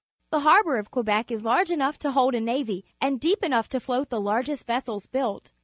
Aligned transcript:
The 0.31 0.39
harbour 0.39 0.77
of 0.77 0.89
Quebec 0.89 1.29
is 1.29 1.45
l 1.45 1.51
arge 1.51 1.69
enough 1.69 1.99
to 1.99 2.09
ho 2.13 2.25
ld 2.25 2.33
a 2.33 2.37
n 2.39 2.49
avy 2.49 2.83
and 2.99 3.19
deep 3.19 3.43
enough 3.43 3.69
to 3.69 3.79
float 3.79 4.09
the 4.09 4.19
largest 4.19 4.65
vessels 4.65 5.05
built. 5.05 5.51